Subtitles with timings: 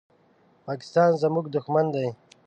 [0.67, 2.07] پاکستان زمونږ دوښمن دی